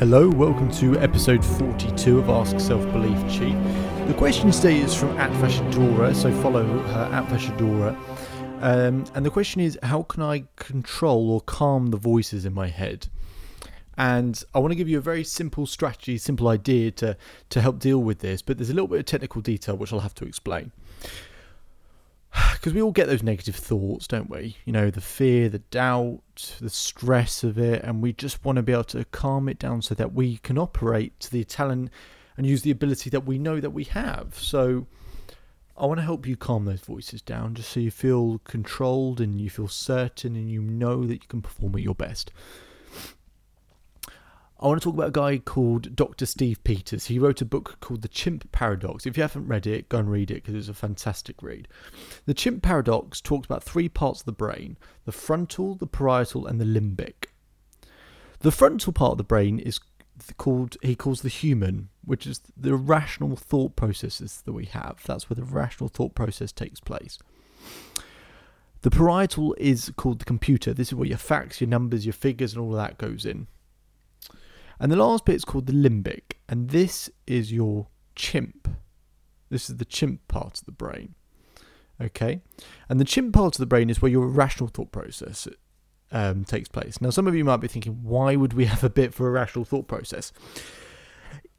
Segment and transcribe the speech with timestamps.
[0.00, 3.52] Hello, welcome to episode 42 of Ask Self Belief Chief.
[4.06, 7.94] The question today is from at Fashadora, so follow her at Fashadora.
[8.62, 12.68] Um, and the question is how can I control or calm the voices in my
[12.68, 13.08] head?
[13.98, 17.14] And I want to give you a very simple strategy, simple idea to,
[17.50, 20.00] to help deal with this, but there's a little bit of technical detail which I'll
[20.00, 20.72] have to explain
[22.52, 24.56] because we all get those negative thoughts, don't we?
[24.64, 26.20] You know, the fear, the doubt,
[26.60, 29.82] the stress of it, and we just want to be able to calm it down
[29.82, 31.90] so that we can operate to the talent
[32.36, 34.34] and use the ability that we know that we have.
[34.38, 34.86] So,
[35.76, 39.40] I want to help you calm those voices down just so you feel controlled and
[39.40, 42.30] you feel certain and you know that you can perform at your best.
[44.62, 46.26] I want to talk about a guy called Dr.
[46.26, 47.06] Steve Peters.
[47.06, 49.06] He wrote a book called The Chimp Paradox.
[49.06, 51.66] If you haven't read it, go and read it because it's a fantastic read.
[52.26, 56.60] The Chimp Paradox talks about three parts of the brain the frontal, the parietal, and
[56.60, 57.28] the limbic.
[58.40, 59.80] The frontal part of the brain is
[60.36, 65.00] called, he calls the human, which is the rational thought processes that we have.
[65.06, 67.18] That's where the rational thought process takes place.
[68.82, 70.74] The parietal is called the computer.
[70.74, 73.46] This is where your facts, your numbers, your figures, and all of that goes in.
[74.80, 78.66] And the last bit is called the limbic, and this is your chimp.
[79.50, 81.14] This is the chimp part of the brain.
[82.00, 82.40] Okay?
[82.88, 85.46] And the chimp part of the brain is where your rational thought process
[86.10, 87.00] um, takes place.
[87.00, 89.30] Now, some of you might be thinking, why would we have a bit for a
[89.30, 90.32] rational thought process?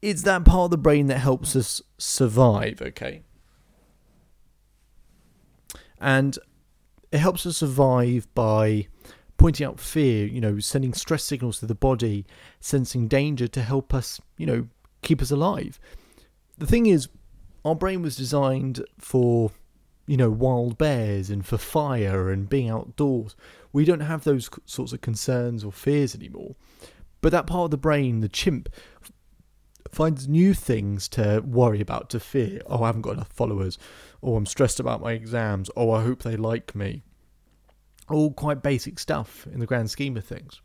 [0.00, 3.22] It's that part of the brain that helps us survive, okay?
[6.00, 6.38] And
[7.10, 8.86] it helps us survive by
[9.38, 12.26] pointing out fear, you know, sending stress signals to the body,
[12.60, 14.66] sensing danger to help us, you know,
[15.00, 15.80] keep us alive.
[16.58, 17.08] The thing is,
[17.64, 19.52] our brain was designed for,
[20.06, 23.36] you know, wild bears and for fire and being outdoors.
[23.72, 26.56] We don't have those sorts of concerns or fears anymore.
[27.20, 28.68] But that part of the brain, the chimp,
[29.92, 32.60] finds new things to worry about, to fear.
[32.66, 33.78] Oh, I haven't got enough followers.
[34.20, 35.70] Oh, I'm stressed about my exams.
[35.76, 37.04] Oh, I hope they like me
[38.10, 40.60] all quite basic stuff in the grand scheme of things.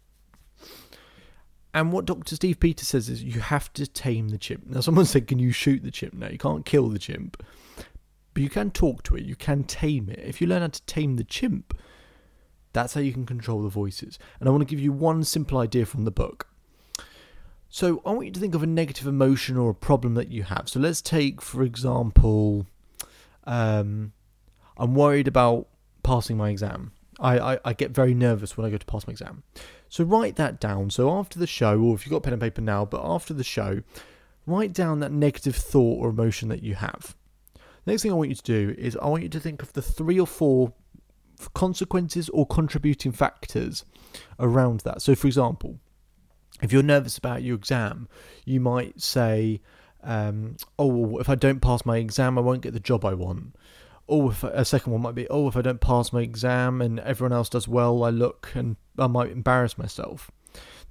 [1.73, 2.35] And what Dr.
[2.35, 4.67] Steve Peters says is you have to tame the chimp.
[4.67, 6.13] Now, someone said, Can you shoot the chimp?
[6.13, 7.43] No, you can't kill the chimp.
[8.33, 10.19] But you can talk to it, you can tame it.
[10.19, 11.77] If you learn how to tame the chimp,
[12.73, 14.17] that's how you can control the voices.
[14.39, 16.47] And I want to give you one simple idea from the book.
[17.69, 20.43] So, I want you to think of a negative emotion or a problem that you
[20.43, 20.69] have.
[20.69, 22.67] So, let's take, for example,
[23.45, 24.13] um,
[24.77, 25.67] I'm worried about
[26.03, 26.91] passing my exam.
[27.19, 29.43] I, I, I, get very nervous when I go to pass my exam.
[29.89, 30.89] So write that down.
[30.89, 33.43] So after the show, or if you've got pen and paper now, but after the
[33.43, 33.83] show,
[34.45, 37.15] write down that negative thought or emotion that you have.
[37.85, 39.73] The next thing I want you to do is I want you to think of
[39.73, 40.73] the three or four
[41.53, 43.85] consequences or contributing factors
[44.39, 45.01] around that.
[45.01, 45.79] So, for example,
[46.61, 48.07] if you're nervous about your exam,
[48.45, 49.61] you might say,
[50.03, 53.55] um, "Oh, if I don't pass my exam, I won't get the job I want."
[54.13, 56.99] Oh, if a second one might be, oh, if I don't pass my exam and
[56.99, 60.29] everyone else does well, I look and I might embarrass myself.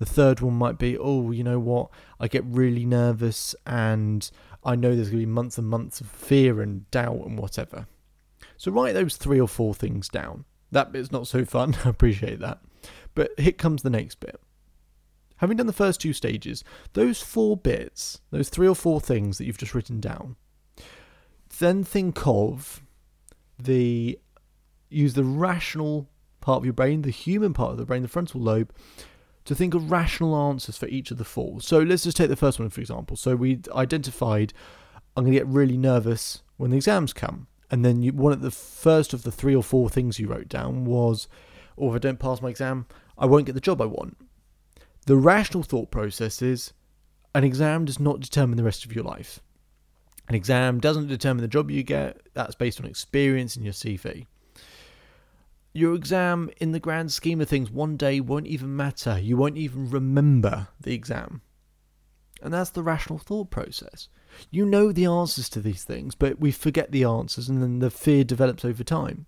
[0.01, 4.29] The third one might be, oh, you know what, I get really nervous and
[4.65, 7.87] I know there's going to be months and months of fear and doubt and whatever.
[8.57, 10.45] So write those three or four things down.
[10.73, 12.59] That bit's not so fun, I appreciate that.
[13.15, 14.41] But here comes the next bit.
[15.37, 19.45] Having done the first two stages, those four bits, those three or four things that
[19.45, 20.35] you've just written down,
[21.59, 22.82] then think of
[23.65, 24.19] the
[24.89, 26.09] use the rational
[26.41, 28.73] part of your brain, the human part of the brain, the frontal lobe,
[29.45, 31.61] to think of rational answers for each of the four.
[31.61, 33.17] So let's just take the first one for example.
[33.17, 34.53] So we identified
[35.17, 38.41] I'm going to get really nervous when the exams come, and then you, one of
[38.41, 41.29] the first of the three or four things you wrote down was,
[41.77, 42.87] "Or oh, if I don't pass my exam,
[43.19, 44.17] I won't get the job I want."
[45.07, 46.73] The rational thought process is,
[47.35, 49.41] an exam does not determine the rest of your life.
[50.29, 54.27] An exam doesn't determine the job you get, that's based on experience and your CV.
[55.75, 59.19] Your exam, in the grand scheme of things, one day won't even matter.
[59.19, 61.41] You won't even remember the exam.
[62.43, 64.09] And that's the rational thought process.
[64.51, 67.91] You know the answers to these things, but we forget the answers and then the
[67.91, 69.27] fear develops over time.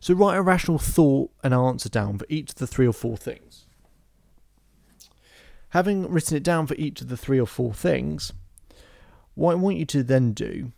[0.00, 3.16] So write a rational thought and answer down for each of the three or four
[3.16, 3.66] things.
[5.70, 8.32] Having written it down for each of the three or four things,
[9.34, 10.72] what I want you to then do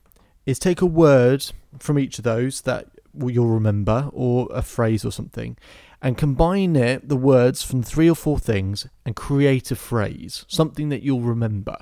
[0.47, 1.45] is take a word
[1.79, 5.57] from each of those that you'll remember, or a phrase or something,
[6.03, 10.89] and combine it, the words from three or four things, and create a phrase, something
[10.89, 11.77] that you'll remember.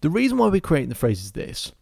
[0.00, 1.72] The reason why we're creating the phrase is this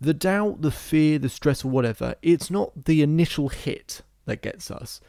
[0.00, 4.70] the doubt, the fear, the stress, or whatever, it's not the initial hit that gets
[4.70, 5.00] us.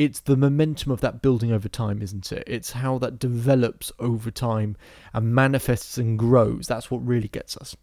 [0.00, 2.42] It's the momentum of that building over time, isn't it?
[2.46, 4.78] It's how that develops over time
[5.12, 6.66] and manifests and grows.
[6.66, 7.76] That's what really gets us.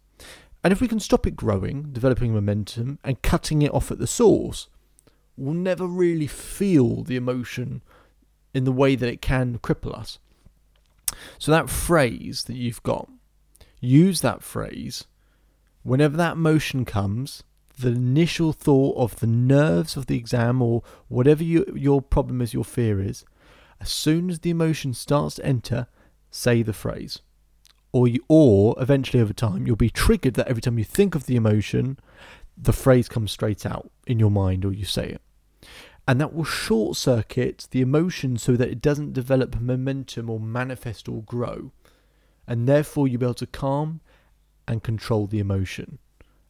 [0.64, 4.08] And if we can stop it growing, developing momentum, and cutting it off at the
[4.08, 4.66] source,
[5.36, 7.82] we'll never really feel the emotion
[8.52, 10.18] in the way that it can cripple us.
[11.38, 13.08] So, that phrase that you've got,
[13.80, 15.06] use that phrase
[15.84, 17.44] whenever that emotion comes.
[17.78, 22.52] The initial thought of the nerves of the exam or whatever you, your problem is,
[22.52, 23.24] your fear is,
[23.80, 25.86] as soon as the emotion starts to enter,
[26.30, 27.20] say the phrase.
[27.92, 31.26] Or you, or eventually over time you'll be triggered that every time you think of
[31.26, 31.98] the emotion
[32.60, 35.22] the phrase comes straight out in your mind or you say it.
[36.06, 41.08] And that will short circuit the emotion so that it doesn't develop momentum or manifest
[41.08, 41.70] or grow.
[42.46, 44.00] And therefore you'll be able to calm
[44.66, 45.98] and control the emotion.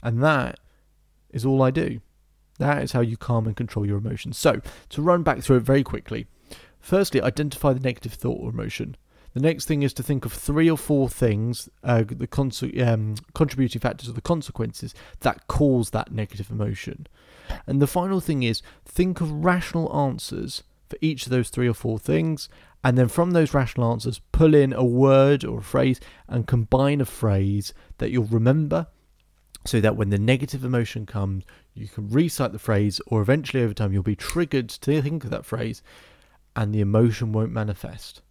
[0.03, 0.61] And that
[1.31, 2.01] is all I do
[2.59, 4.61] that is how you calm and control your emotions so
[4.91, 6.27] to run back through it very quickly
[6.81, 8.97] firstly identify the negative thought or emotion
[9.35, 13.81] the next thing is to think of three or four things, uh, the um, contributing
[13.81, 17.07] factors or the consequences that cause that negative emotion.
[17.67, 21.75] And the final thing is think of rational answers for each of those three or
[21.75, 22.49] four things.
[22.83, 27.01] And then from those rational answers, pull in a word or a phrase and combine
[27.01, 28.87] a phrase that you'll remember
[29.65, 31.45] so that when the negative emotion comes,
[31.75, 35.31] you can recite the phrase, or eventually over time, you'll be triggered to think of
[35.31, 35.83] that phrase
[36.57, 38.23] and the emotion won't manifest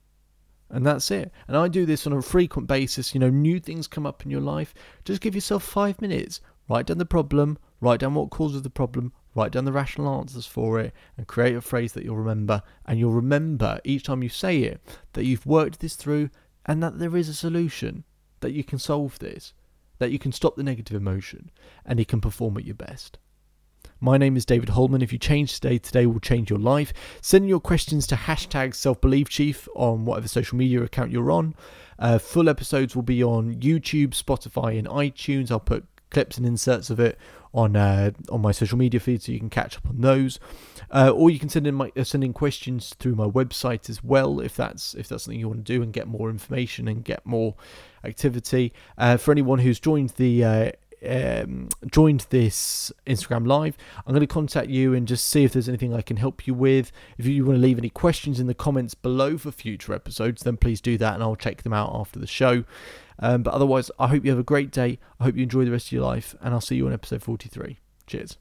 [0.70, 1.32] and that's it.
[1.48, 3.14] And I do this on a frequent basis.
[3.14, 4.74] You know, new things come up in your life.
[5.06, 6.42] Just give yourself five minutes.
[6.70, 10.46] Write down the problem, write down what causes the problem, write down the rational answers
[10.46, 12.62] for it, and create a phrase that you'll remember.
[12.86, 14.82] And you'll remember each time you say it
[15.14, 16.30] that you've worked this through
[16.66, 18.04] and that there is a solution,
[18.42, 19.54] that you can solve this,
[20.00, 21.52] that you can stop the negative emotion,
[21.86, 23.18] and you can perform at your best.
[24.00, 25.02] My name is David Holman.
[25.02, 26.94] If you change today, today will change your life.
[27.22, 31.56] Send your questions to hashtag self believe chief on whatever social media account you're on.
[31.98, 35.50] Uh, full episodes will be on YouTube, Spotify, and iTunes.
[35.50, 37.18] I'll put clips and inserts of it
[37.54, 40.40] on uh, on my social media feed, so you can catch up on those.
[40.92, 44.56] Uh, or you can send in my uh, questions through my website as well, if
[44.56, 47.56] that's if that's something you want to do and get more information and get more
[48.04, 48.74] activity.
[48.98, 50.72] Uh, for anyone who's joined the uh,
[51.06, 55.70] um, joined this Instagram live, I'm going to contact you and just see if there's
[55.70, 56.92] anything I can help you with.
[57.18, 60.58] If you want to leave any questions in the comments below for future episodes, then
[60.58, 62.64] please do that and I'll check them out after the show.
[63.20, 65.00] Um, but otherwise, I hope you have a great day.
[65.20, 67.24] I hope you enjoy the rest of your life, and I'll see you on episode
[67.24, 67.80] 43.
[68.06, 68.38] Cheers.